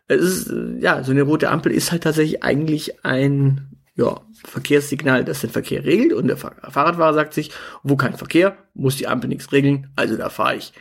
Es 0.08 0.22
ist, 0.22 0.50
äh, 0.50 0.80
ja, 0.80 1.04
so 1.04 1.12
eine 1.12 1.22
rote 1.22 1.50
Ampel 1.50 1.72
ist 1.72 1.92
halt 1.92 2.04
tatsächlich 2.04 2.44
eigentlich 2.44 3.06
ein 3.06 3.81
ja, 3.96 4.22
Verkehrssignal, 4.46 5.26
das 5.26 5.42
den 5.42 5.50
Verkehr 5.50 5.84
regelt 5.84 6.14
und 6.14 6.28
der 6.28 6.38
Fahrradfahrer 6.38 7.14
sagt 7.14 7.34
sich, 7.34 7.52
wo 7.84 7.96
kein 7.96 8.16
Verkehr, 8.16 8.58
muss 8.74 8.96
die 8.96 9.08
Ampel 9.08 9.28
nichts 9.28 9.52
regeln, 9.52 9.92
also 9.96 10.16
da 10.18 10.30
fahre 10.30 10.56
ich. 10.56 10.74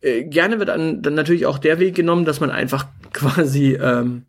Äh, 0.00 0.24
gerne 0.24 0.58
wird 0.58 0.68
dann, 0.68 1.02
dann 1.02 1.14
natürlich 1.14 1.46
auch 1.46 1.58
der 1.58 1.78
Weg 1.78 1.94
genommen, 1.94 2.24
dass 2.24 2.40
man 2.40 2.50
einfach 2.50 2.86
quasi 3.12 3.74
ähm, 3.74 4.26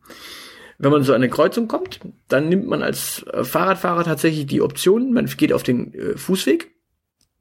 wenn 0.78 0.92
man 0.92 1.04
so 1.04 1.14
an 1.14 1.22
eine 1.22 1.30
Kreuzung 1.30 1.68
kommt, 1.68 2.00
dann 2.28 2.50
nimmt 2.50 2.68
man 2.68 2.84
als 2.84 3.24
äh, 3.24 3.44
Fahrradfahrer 3.44 4.04
tatsächlich 4.04 4.46
die 4.46 4.62
Option, 4.62 5.14
man 5.14 5.26
geht 5.26 5.54
auf 5.54 5.64
den 5.64 5.94
äh, 5.94 6.18
Fußweg 6.18 6.72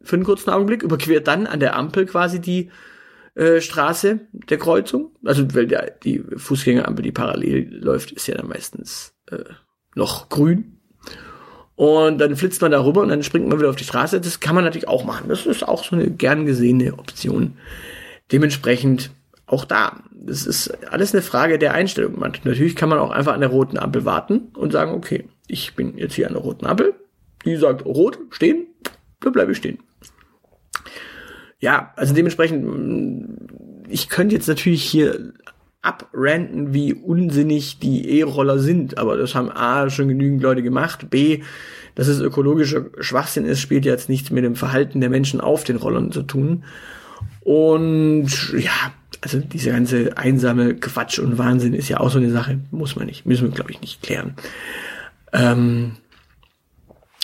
für 0.03 0.17
einen 0.17 0.25
kurzen 0.25 0.51
Augenblick, 0.51 0.83
überquert 0.83 1.27
dann 1.27 1.47
an 1.47 1.61
der 1.61 1.77
Ampel 1.77 2.07
quasi 2.07 2.41
die 2.41 2.71
äh, 3.35 3.61
Straße 3.61 4.21
der 4.33 4.59
Kreuzung. 4.59 5.17
Also 5.25 5.53
weil 5.55 5.67
der, 5.67 5.91
die 5.91 6.23
Fußgängerampel, 6.37 7.03
die 7.03 7.13
parallel 7.13 7.75
läuft, 7.83 8.13
ist 8.13 8.27
ja 8.27 8.35
dann 8.35 8.49
meistens 8.49 9.15
äh, 9.31 9.45
noch 9.95 10.29
grün. 10.29 10.79
Und 11.77 12.19
dann 12.19 12.37
flitzt 12.37 12.63
man 12.63 12.71
da 12.71 12.85
rüber 12.85 13.03
und 13.03 13.09
dann 13.09 13.23
springt 13.23 13.49
man 13.49 13.59
wieder 13.59 13.71
auf 13.71 13.77
die 13.77 13.85
Straße. 13.85 14.21
Das 14.21 14.41
kann 14.41 14.55
man 14.55 14.65
natürlich 14.65 14.89
auch 14.89 15.05
machen. 15.05 15.29
Das 15.29 15.45
ist 15.45 15.67
auch 15.67 15.83
so 15.83 15.97
eine 15.97 16.11
gern 16.11 16.47
gesehene 16.47 16.95
Option. 16.95 17.57
Dementsprechend 18.31 19.11
auch 19.47 19.65
da. 19.65 20.03
Das 20.13 20.47
ist 20.47 20.71
alles 20.91 21.13
eine 21.13 21.23
Frage 21.23 21.59
der 21.59 21.75
Einstellung. 21.75 22.19
Man, 22.19 22.33
natürlich 22.45 22.77
kann 22.77 22.89
man 22.89 22.99
auch 22.99 23.11
einfach 23.11 23.35
an 23.35 23.41
der 23.41 23.51
roten 23.51 23.79
Ampel 23.79 24.05
warten 24.05 24.53
und 24.55 24.73
sagen, 24.73 24.93
okay, 24.93 25.29
ich 25.49 25.75
bin 25.75 25.99
jetzt 25.99 26.15
hier 26.15 26.29
an 26.29 26.35
der 26.35 26.43
roten 26.43 26.67
Ampel. 26.67 26.95
Die 27.45 27.57
sagt 27.57 27.85
rot, 27.85 28.19
stehen, 28.31 28.67
da 29.21 29.31
bleibe 29.31 29.53
ich 29.53 29.59
stehen. 29.59 29.79
Ja, 31.59 31.93
also 31.97 32.15
dementsprechend, 32.15 33.89
ich 33.89 34.09
könnte 34.09 34.35
jetzt 34.35 34.49
natürlich 34.49 34.83
hier 34.83 35.33
abranten, 35.85 36.73
wie 36.73 36.95
unsinnig 36.95 37.79
die 37.79 38.19
E-Roller 38.19 38.59
sind, 38.59 38.97
aber 38.99 39.17
das 39.17 39.35
haben 39.35 39.51
A 39.51 39.91
schon 39.91 40.09
genügend 40.09 40.43
Leute 40.43 40.63
gemacht, 40.63 41.11
B, 41.11 41.43
dass 41.95 42.09
es 42.09 42.21
ökologischer 42.21 42.87
Schwachsinn 43.01 43.45
ist, 43.45 43.61
spielt 43.61 43.85
jetzt 43.85 44.09
nichts 44.09 44.31
mit 44.31 44.45
dem 44.45 44.57
Verhalten 44.57 45.01
der 45.01 45.11
Menschen 45.11 45.41
auf 45.41 45.63
den 45.65 45.77
Rollern 45.77 46.11
zu 46.11 46.23
tun. 46.23 46.65
Und 47.41 48.55
ja, 48.57 48.93
also 49.21 49.39
diese 49.41 49.71
ganze 49.71 50.17
einsame 50.17 50.75
Quatsch 50.75 51.19
und 51.19 51.37
Wahnsinn 51.39 51.75
ist 51.75 51.89
ja 51.89 52.01
auch 52.01 52.11
so 52.11 52.19
eine 52.19 52.31
Sache, 52.31 52.61
muss 52.71 52.97
man 52.97 53.07
nicht, 53.07 53.27
müssen 53.27 53.49
wir 53.49 53.55
glaube 53.55 53.71
ich 53.71 53.81
nicht 53.81 54.03
klären. 54.03 54.35
Ähm, 55.33 55.97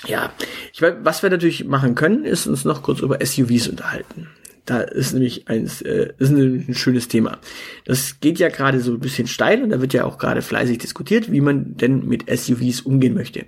ja, 0.06 0.30
ich 0.72 0.82
was 0.82 1.22
wir 1.22 1.30
natürlich 1.30 1.64
machen 1.64 1.94
können, 1.94 2.24
ist 2.24 2.46
uns 2.46 2.64
noch 2.64 2.82
kurz 2.82 3.00
über 3.00 3.18
SUVs 3.24 3.68
unterhalten. 3.68 4.28
Da 4.70 4.82
ist 4.82 5.14
nämlich 5.14 5.48
eins, 5.48 5.82
äh, 5.82 6.12
ist 6.18 6.30
nämlich 6.30 6.68
ein 6.68 6.74
schönes 6.74 7.08
Thema. 7.08 7.40
Das 7.86 8.20
geht 8.20 8.38
ja 8.38 8.50
gerade 8.50 8.78
so 8.78 8.92
ein 8.92 9.00
bisschen 9.00 9.26
steil 9.26 9.64
und 9.64 9.70
da 9.70 9.80
wird 9.80 9.92
ja 9.94 10.04
auch 10.04 10.16
gerade 10.16 10.42
fleißig 10.42 10.78
diskutiert, 10.78 11.32
wie 11.32 11.40
man 11.40 11.76
denn 11.76 12.06
mit 12.06 12.30
SUVs 12.30 12.82
umgehen 12.82 13.14
möchte. 13.14 13.46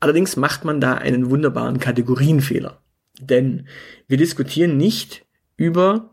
Allerdings 0.00 0.36
macht 0.36 0.66
man 0.66 0.78
da 0.78 0.96
einen 0.96 1.30
wunderbaren 1.30 1.78
Kategorienfehler. 1.78 2.82
Denn 3.18 3.68
wir 4.06 4.18
diskutieren 4.18 4.76
nicht 4.76 5.24
über 5.56 6.10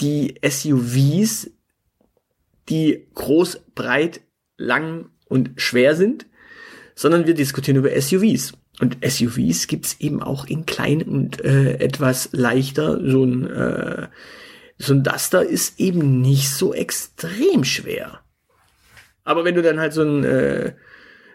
die 0.00 0.36
SUVs, 0.42 1.50
die 2.70 3.06
groß, 3.12 3.66
breit, 3.74 4.22
lang 4.56 5.10
und 5.26 5.60
schwer 5.60 5.94
sind, 5.94 6.24
sondern 6.94 7.26
wir 7.26 7.34
diskutieren 7.34 7.76
über 7.76 7.90
SUVs. 8.00 8.54
Und 8.80 8.98
SUVs 9.04 9.66
gibt's 9.66 9.96
eben 9.98 10.22
auch 10.22 10.46
in 10.46 10.64
klein 10.66 11.02
und 11.02 11.44
äh, 11.44 11.78
etwas 11.78 12.30
leichter. 12.32 13.00
So 13.04 13.24
ein, 13.24 13.50
äh, 13.50 14.08
so 14.78 14.94
ein 14.94 15.02
Duster 15.02 15.44
ist 15.44 15.80
eben 15.80 16.20
nicht 16.20 16.50
so 16.50 16.72
extrem 16.72 17.64
schwer. 17.64 18.20
Aber 19.24 19.44
wenn 19.44 19.56
du 19.56 19.62
dann 19.62 19.80
halt 19.80 19.92
so 19.92 20.02
ein 20.02 20.24
äh, 20.24 20.72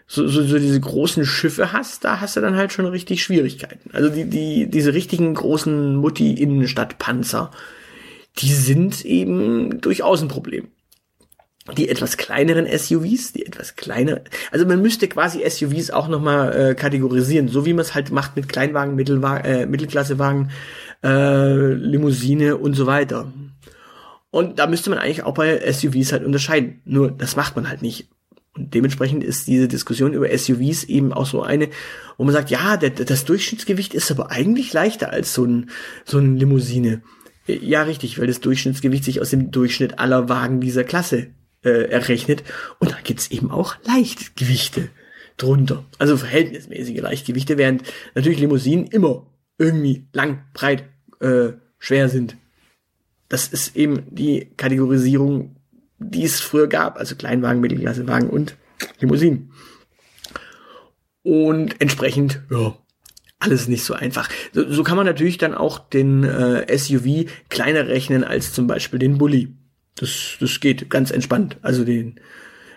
so, 0.06 0.26
so, 0.26 0.42
so 0.42 0.58
diese 0.58 0.80
großen 0.80 1.24
Schiffe 1.24 1.72
hast, 1.72 2.04
da 2.04 2.20
hast 2.20 2.36
du 2.36 2.40
dann 2.40 2.56
halt 2.56 2.72
schon 2.72 2.86
richtig 2.86 3.22
Schwierigkeiten. 3.22 3.90
Also 3.92 4.10
die, 4.10 4.28
die, 4.28 4.68
diese 4.68 4.92
richtigen 4.92 5.32
großen 5.34 5.96
Mutti-Innenstadtpanzer, 5.96 7.50
die 8.38 8.52
sind 8.52 9.04
eben 9.04 9.80
durchaus 9.80 10.22
ein 10.22 10.28
Problem 10.28 10.68
die 11.72 11.88
etwas 11.88 12.18
kleineren 12.18 12.66
SUVs, 12.66 13.32
die 13.32 13.46
etwas 13.46 13.74
kleiner, 13.74 14.20
also 14.50 14.66
man 14.66 14.82
müsste 14.82 15.08
quasi 15.08 15.48
SUVs 15.48 15.90
auch 15.90 16.08
nochmal 16.08 16.54
äh, 16.54 16.74
kategorisieren, 16.74 17.48
so 17.48 17.64
wie 17.64 17.72
man 17.72 17.82
es 17.82 17.94
halt 17.94 18.10
macht 18.10 18.36
mit 18.36 18.48
Kleinwagen, 18.48 18.94
Mittelwagen, 18.94 19.44
äh, 19.44 19.66
Mittelklassewagen, 19.66 20.50
äh, 21.02 21.72
Limousine 21.72 22.58
und 22.58 22.74
so 22.74 22.86
weiter. 22.86 23.32
Und 24.30 24.58
da 24.58 24.66
müsste 24.66 24.90
man 24.90 24.98
eigentlich 24.98 25.22
auch 25.22 25.34
bei 25.34 25.72
SUVs 25.72 26.12
halt 26.12 26.24
unterscheiden. 26.24 26.82
Nur 26.84 27.10
das 27.10 27.36
macht 27.36 27.56
man 27.56 27.68
halt 27.68 27.82
nicht. 27.82 28.08
Und 28.56 28.74
dementsprechend 28.74 29.24
ist 29.24 29.46
diese 29.46 29.68
Diskussion 29.68 30.12
über 30.12 30.36
SUVs 30.36 30.84
eben 30.84 31.12
auch 31.12 31.26
so 31.26 31.42
eine, 31.42 31.68
wo 32.18 32.24
man 32.24 32.34
sagt, 32.34 32.50
ja, 32.50 32.76
der, 32.76 32.90
das 32.90 33.24
Durchschnittsgewicht 33.24 33.94
ist 33.94 34.10
aber 34.10 34.30
eigentlich 34.30 34.72
leichter 34.72 35.10
als 35.10 35.34
so 35.34 35.44
ein, 35.44 35.70
so 36.04 36.18
ein 36.18 36.36
Limousine. 36.36 37.02
Ja, 37.46 37.82
richtig, 37.82 38.18
weil 38.18 38.26
das 38.26 38.40
Durchschnittsgewicht 38.40 39.04
sich 39.04 39.20
aus 39.20 39.30
dem 39.30 39.50
Durchschnitt 39.50 39.98
aller 39.98 40.28
Wagen 40.28 40.60
dieser 40.60 40.84
Klasse 40.84 41.28
äh, 41.64 41.90
errechnet. 41.90 42.44
Und 42.78 42.92
da 42.92 42.98
gibt's 43.02 43.30
eben 43.30 43.50
auch 43.50 43.76
Leichtgewichte 43.84 44.90
drunter. 45.36 45.84
Also 45.98 46.16
verhältnismäßige 46.16 47.00
Leichtgewichte, 47.00 47.58
während 47.58 47.82
natürlich 48.14 48.40
Limousinen 48.40 48.86
immer 48.86 49.26
irgendwie 49.58 50.06
lang, 50.12 50.44
breit, 50.52 50.84
äh, 51.20 51.52
schwer 51.78 52.08
sind. 52.08 52.36
Das 53.28 53.48
ist 53.48 53.76
eben 53.76 54.04
die 54.10 54.52
Kategorisierung, 54.56 55.56
die 55.98 56.24
es 56.24 56.40
früher 56.40 56.68
gab. 56.68 56.98
Also 56.98 57.16
Kleinwagen, 57.16 57.60
Mittelklassewagen 57.60 58.30
und 58.30 58.56
Limousinen. 59.00 59.52
Und 61.22 61.80
entsprechend, 61.80 62.42
ja, 62.50 62.76
alles 63.38 63.68
nicht 63.68 63.84
so 63.84 63.94
einfach. 63.94 64.28
So, 64.52 64.70
so 64.70 64.82
kann 64.82 64.96
man 64.96 65.06
natürlich 65.06 65.38
dann 65.38 65.54
auch 65.54 65.78
den 65.78 66.24
äh, 66.24 66.76
SUV 66.76 67.26
kleiner 67.48 67.88
rechnen 67.88 68.24
als 68.24 68.52
zum 68.52 68.66
Beispiel 68.66 68.98
den 68.98 69.18
Bulli. 69.18 69.54
Das, 69.96 70.36
das 70.40 70.60
geht 70.60 70.90
ganz 70.90 71.10
entspannt. 71.10 71.56
Also 71.62 71.84
den, 71.84 72.18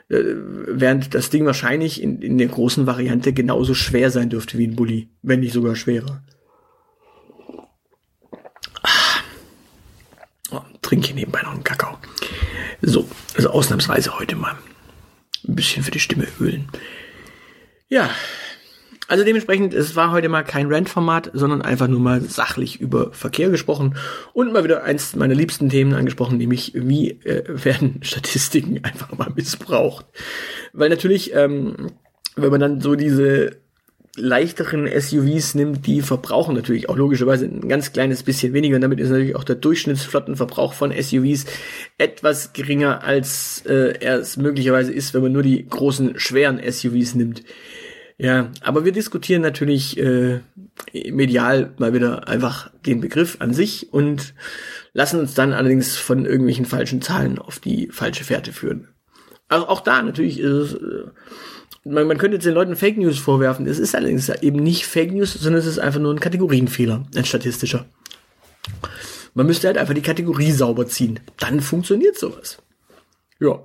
äh, 0.10 0.24
während 0.68 1.14
das 1.14 1.30
Ding 1.30 1.46
wahrscheinlich 1.46 2.02
in, 2.02 2.22
in 2.22 2.38
der 2.38 2.48
großen 2.48 2.86
Variante 2.86 3.34
genauso 3.34 3.74
schwer 3.74 4.12
sein 4.12 4.30
dürfte 4.30 4.58
wie 4.58 4.68
ein 4.68 4.76
Bulli, 4.76 5.10
wenn 5.22 5.40
nicht 5.40 5.54
sogar 5.54 5.76
schwerer. 5.76 6.24
Ah. 8.84 9.22
Oh, 10.52 10.62
trinke 10.82 11.14
nebenbei 11.14 11.42
noch 11.42 11.54
einen 11.54 11.64
Kakao. 11.64 11.98
So, 12.82 13.10
also 13.36 13.50
ausnahmsweise 13.50 14.18
heute 14.20 14.36
mal 14.36 14.56
ein 15.48 15.56
bisschen 15.56 15.84
für 15.84 15.92
die 15.92 16.00
Stimme 16.00 16.28
ölen. 16.40 16.70
Ja, 17.90 18.10
also 19.08 19.24
dementsprechend, 19.24 19.74
es 19.74 19.96
war 19.96 20.12
heute 20.12 20.28
mal 20.28 20.44
kein 20.44 20.72
Rant-Format, 20.72 21.32
sondern 21.34 21.62
einfach 21.62 21.88
nur 21.88 22.00
mal 22.00 22.22
sachlich 22.22 22.82
über 22.82 23.14
Verkehr 23.14 23.50
gesprochen 23.50 23.96
und 24.34 24.52
mal 24.52 24.64
wieder 24.64 24.84
eins 24.84 25.16
meiner 25.16 25.36
liebsten 25.36 25.70
Themen 25.70 25.94
angesprochen, 25.94 26.38
nämlich 26.38 26.74
wie 26.76 27.12
äh, 27.24 27.44
werden 27.48 28.00
Statistiken 28.02 28.84
einfach 28.84 29.18
mal 29.18 29.32
missbraucht. 29.34 30.06
Weil 30.74 30.90
natürlich, 30.90 31.34
ähm, 31.34 31.92
wenn 32.36 32.52
man 32.52 32.60
dann 32.60 32.82
so 32.82 32.96
diese 32.96 33.58
leichteren 34.18 34.88
SUVs 34.88 35.56
nimmt, 35.56 35.86
die 35.86 36.02
verbrauchen 36.02 36.56
natürlich 36.56 36.90
auch 36.90 36.98
logischerweise 36.98 37.46
ein 37.46 37.70
ganz 37.70 37.94
kleines 37.94 38.24
bisschen 38.24 38.52
weniger 38.52 38.76
und 38.76 38.82
damit 38.82 39.00
ist 39.00 39.10
natürlich 39.10 39.36
auch 39.36 39.44
der 39.44 39.56
Durchschnittsflottenverbrauch 39.56 40.74
von 40.74 40.92
SUVs 40.92 41.46
etwas 41.98 42.52
geringer, 42.52 43.04
als 43.04 43.64
äh, 43.68 43.94
er 44.00 44.18
es 44.18 44.36
möglicherweise 44.36 44.92
ist, 44.92 45.14
wenn 45.14 45.22
man 45.22 45.32
nur 45.32 45.44
die 45.44 45.66
großen, 45.68 46.20
schweren 46.20 46.60
SUVs 46.60 47.16
nimmt. 47.16 47.44
Ja, 48.20 48.52
aber 48.62 48.84
wir 48.84 48.92
diskutieren 48.92 49.44
natürlich 49.44 49.98
äh, 49.98 50.40
medial 51.12 51.74
mal 51.78 51.94
wieder 51.94 52.28
einfach 52.28 52.72
den 52.86 53.00
Begriff 53.00 53.38
an 53.40 53.54
sich 53.54 53.94
und 53.94 54.34
lassen 54.94 55.20
uns 55.20 55.36
dann 55.36 55.54
allerdings 55.54 55.98
von 55.98 56.26
irgendwelchen 56.26 56.66
falschen 56.66 57.02
Zahlen 57.04 57.38
auf 57.38 57.60
die 57.60 57.90
falsche 57.92 58.24
Fährte 58.24 58.54
führen. 58.54 58.88
Also 59.50 59.68
auch 59.68 59.82
da 59.82 60.02
natürlich 60.02 60.40
ist 60.40 60.52
es, 60.52 60.74
äh, 60.74 61.04
man, 61.84 62.08
man 62.08 62.18
könnte 62.18 62.38
jetzt 62.38 62.46
den 62.46 62.56
Leuten 62.56 62.76
Fake 62.76 62.98
News 62.98 63.20
vorwerfen. 63.20 63.68
Es 63.68 63.78
ist 63.78 63.96
allerdings 63.96 64.30
eben 64.30 64.60
nicht 64.60 64.88
Fake 64.88 65.14
News, 65.14 65.34
sondern 65.34 65.60
es 65.60 65.68
ist 65.68 65.80
einfach 65.80 66.00
nur 66.00 66.14
ein 66.14 66.20
Kategorienfehler, 66.20 67.06
ein 67.16 67.26
statistischer. 67.26 67.86
Man 69.36 69.46
müsste 69.46 69.68
halt 69.68 69.78
einfach 69.78 69.94
die 69.94 70.02
Kategorie 70.02 70.52
sauber 70.52 70.88
ziehen. 70.88 71.20
Dann 71.38 71.62
funktioniert 71.62 72.18
sowas. 72.18 72.58
Ja. 73.40 73.62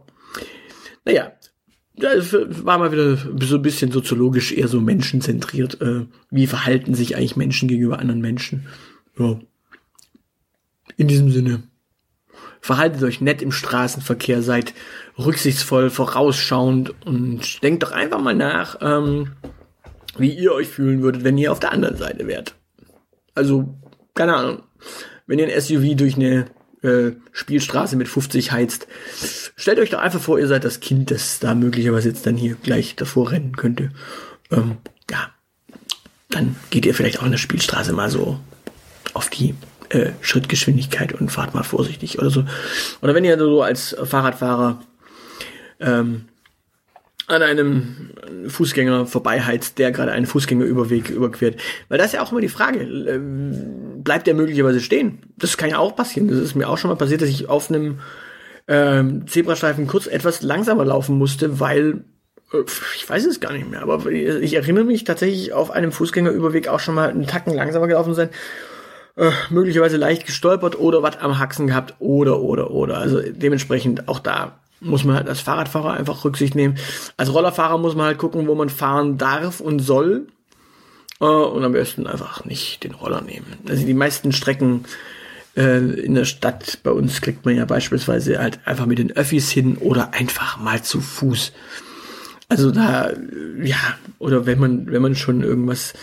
Naja, 1.06 1.32
das 1.96 2.32
war 2.32 2.78
mal 2.78 2.92
wieder 2.92 3.16
so 3.16 3.56
ein 3.56 3.62
bisschen 3.62 3.92
soziologisch 3.92 4.52
eher 4.52 4.68
so 4.68 4.80
menschenzentriert. 4.80 5.80
Äh, 5.80 6.06
wie 6.30 6.46
verhalten 6.46 6.94
sich 6.94 7.16
eigentlich 7.16 7.37
Menschen 7.37 7.68
gegenüber 7.68 7.99
anderen 7.99 8.20
Menschen? 8.20 8.66
Ja. 9.18 9.38
In 10.96 11.08
diesem 11.08 11.30
Sinne. 11.30 11.64
Verhaltet 12.61 13.02
euch 13.02 13.20
nett 13.20 13.42
im 13.42 13.50
Straßenverkehr, 13.50 14.40
seid 14.40 14.72
rücksichtsvoll, 15.18 15.90
vorausschauend 15.90 16.94
und 17.04 17.62
denkt 17.62 17.82
doch 17.82 17.90
einfach 17.90 18.20
mal 18.20 18.37
nach, 18.37 18.78
ähm, 18.80 19.32
wie 20.16 20.30
ihr 20.30 20.52
euch 20.52 20.68
fühlen 20.68 21.02
würdet, 21.02 21.25
wenn 21.25 21.38
ihr 21.38 21.50
auf 21.50 21.61
der 21.61 21.72
anderen 21.72 21.96
Seite 21.96 22.26
wärt. 22.26 22.54
Also, 23.34 23.75
keine 24.14 24.37
Ahnung. 24.37 24.62
Wenn 25.26 25.38
ihr 25.38 25.46
ein 25.46 25.61
SUV 25.61 25.96
durch 25.96 26.16
eine 26.16 26.46
äh, 26.83 27.12
Spielstraße 27.33 27.97
mit 27.97 28.09
50 28.09 28.53
heizt. 28.53 28.87
Stellt 29.57 29.79
euch 29.79 29.91
doch 29.91 30.01
einfach 30.01 30.21
vor, 30.21 30.39
ihr 30.39 30.49
seid 30.49 30.65
das 30.65 30.81
Kind, 30.81 31.11
das 31.11 31.39
da 31.39 31.55
möglicherweise 31.55 32.09
jetzt 32.09 32.27
dann 32.27 32.37
hier 32.37 32.57
gleich 32.57 32.97
davor 32.97 33.31
rennen 33.31 33.57
könnte. 33.57 33.91
Ähm, 34.51 34.79
ja, 35.11 35.31
dann 36.29 36.57
geht 36.71 36.87
ihr 36.87 36.95
vielleicht 36.95 37.21
auch 37.21 37.25
in 37.27 37.33
der 37.33 37.39
Spielstraße 37.39 37.93
mal 37.93 38.11
so 38.11 38.39
auf 39.15 39.31
die 39.31 39.55
äh, 39.91 40.11
Schrittgeschwindigkeit 40.21 41.12
und 41.12 41.31
fahrt 41.31 41.55
mal 41.55 41.62
vorsichtig 41.62 42.19
oder 42.19 42.31
so. 42.31 42.45
Oder 43.01 43.15
wenn 43.15 43.25
ihr 43.25 43.39
so 43.39 43.62
als 43.62 43.97
Fahrradfahrer 44.03 44.83
ähm, 45.81 46.27
an 47.29 47.43
einem 47.43 48.11
Fußgänger 48.49 49.07
vorbeiheizt, 49.07 49.79
der 49.79 49.93
gerade 49.93 50.12
einen 50.12 50.26
Fußgängerüberweg 50.26 51.11
überquert. 51.11 51.57
Weil 51.88 51.99
das 51.99 52.09
ist 52.09 52.12
ja 52.14 52.23
auch 52.23 52.33
immer 52.33 52.41
die 52.41 52.49
Frage, 52.49 52.81
ähm, 52.81 54.02
bleibt 54.02 54.26
der 54.26 54.35
möglicherweise 54.35 54.81
stehen? 54.81 55.21
Das 55.37 55.57
kann 55.57 55.71
ja 55.71 55.79
auch 55.79 55.97
passieren. 55.97 56.29
Das 56.29 56.38
ist 56.38 56.55
mir 56.55 56.69
auch 56.69 56.79
schon 56.79 56.91
mal 56.91 56.97
passiert, 56.97 57.23
dass 57.23 57.29
ich 57.29 57.49
auf 57.49 57.71
einem 57.71 58.00
ähm, 58.69 59.26
Zebrastreifen 59.26 59.87
kurz 59.87 60.07
etwas 60.07 60.43
langsamer 60.43 60.85
laufen 60.85 61.17
musste, 61.17 61.61
weil 61.61 62.05
äh, 62.52 62.62
ich 62.97 63.09
weiß 63.09 63.25
es 63.26 63.41
gar 63.41 63.52
nicht 63.52 63.71
mehr, 63.71 63.83
aber 63.83 64.07
ich 64.07 64.55
erinnere 64.55 64.85
mich 64.85 65.05
tatsächlich 65.05 65.52
auf 65.52 65.71
einem 65.71 65.93
Fußgängerüberweg 65.93 66.69
auch 66.69 66.81
schon 66.81 66.95
mal 66.95 67.09
einen 67.09 67.26
Tacken 67.26 67.55
langsamer 67.55 67.87
gelaufen 67.88 68.14
sein. 68.14 68.31
Äh, 69.17 69.31
möglicherweise 69.50 69.99
leicht 69.99 70.26
gestolpert 70.26 70.79
oder 70.79 71.02
was 71.02 71.19
am 71.19 71.38
Haxen 71.38 71.67
gehabt 71.67 71.95
oder 71.99 72.41
oder 72.41 72.71
oder. 72.71 72.99
Also 72.99 73.21
dementsprechend 73.21 74.09
auch 74.09 74.21
da 74.21 74.62
muss 74.83 75.05
man 75.05 75.17
halt 75.17 75.29
als 75.29 75.41
Fahrradfahrer 75.41 75.93
einfach 75.93 76.25
Rücksicht 76.25 76.55
nehmen. 76.55 76.77
Als 77.17 77.33
Rollerfahrer 77.33 77.79
muss 77.79 77.95
man 77.95 78.07
halt 78.07 78.19
gucken, 78.19 78.47
wo 78.47 78.55
man 78.55 78.69
fahren 78.69 79.19
darf 79.19 79.61
und 79.61 79.79
soll. 79.79 80.27
Äh, 81.21 81.25
und 81.25 81.65
am 81.65 81.73
besten 81.73 82.07
einfach 82.07 82.45
nicht 82.45 82.85
den 82.85 82.95
Roller 82.95 83.21
nehmen. 83.21 83.47
Also 83.69 83.87
die 83.87 83.95
meisten 83.95 84.33
Strecken 84.33 84.85
äh, 85.57 85.79
in 85.79 86.15
der 86.15 86.25
Stadt 86.25 86.81
bei 86.83 86.91
uns 86.91 87.21
kriegt 87.21 87.45
man 87.45 87.57
ja 87.57 87.65
beispielsweise 87.65 88.39
halt 88.39 88.61
einfach 88.65 88.87
mit 88.87 88.99
den 88.99 89.12
Öffis 89.12 89.51
hin 89.51 89.77
oder 89.77 90.15
einfach 90.15 90.59
mal 90.59 90.83
zu 90.83 91.01
Fuß. 91.01 91.53
Also 92.49 92.71
da, 92.71 93.12
ja, 93.62 93.79
oder 94.19 94.45
wenn 94.45 94.59
man, 94.59 94.91
wenn 94.91 95.01
man 95.01 95.15
schon 95.15 95.43
irgendwas 95.43 95.95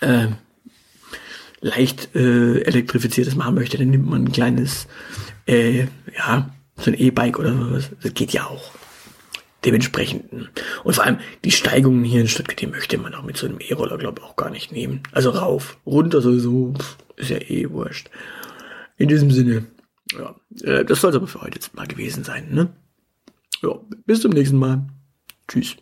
äh, 0.00 0.28
leicht 1.60 2.14
äh, 2.16 2.62
elektrifiziertes 2.62 3.36
machen 3.36 3.54
möchte, 3.54 3.78
dann 3.78 3.90
nimmt 3.90 4.08
man 4.08 4.24
ein 4.24 4.32
kleines, 4.32 4.88
äh, 5.46 5.86
ja, 6.16 6.50
so 6.80 6.90
ein 6.90 6.98
E-Bike 6.98 7.38
oder 7.38 7.52
sowas. 7.52 7.90
Das 8.02 8.14
geht 8.14 8.32
ja 8.32 8.46
auch. 8.46 8.72
Dementsprechend. 9.64 10.32
Und 10.84 10.94
vor 10.94 11.04
allem 11.04 11.18
die 11.44 11.50
Steigungen 11.50 12.02
hier 12.04 12.22
in 12.22 12.28
Stuttgart, 12.28 12.60
die 12.60 12.66
möchte 12.66 12.96
man 12.96 13.14
auch 13.14 13.22
mit 13.22 13.36
so 13.36 13.46
einem 13.46 13.58
E-Roller, 13.60 13.98
glaube 13.98 14.20
ich, 14.20 14.26
auch 14.26 14.36
gar 14.36 14.50
nicht 14.50 14.72
nehmen. 14.72 15.02
Also 15.12 15.30
rauf, 15.30 15.76
runter 15.84 16.22
sowieso, 16.22 16.72
ist 17.16 17.30
ja 17.30 17.36
eh 17.36 17.68
wurscht. 17.70 18.08
In 18.96 19.08
diesem 19.08 19.30
Sinne, 19.30 19.66
ja, 20.12 20.34
äh, 20.62 20.84
das 20.84 21.00
soll 21.00 21.10
es 21.10 21.16
aber 21.16 21.26
für 21.26 21.42
heute 21.42 21.56
jetzt 21.56 21.74
mal 21.74 21.86
gewesen 21.86 22.24
sein, 22.24 22.48
ne? 22.50 22.70
Ja, 23.62 23.78
bis 24.06 24.22
zum 24.22 24.32
nächsten 24.32 24.56
Mal. 24.56 24.86
Tschüss. 25.46 25.76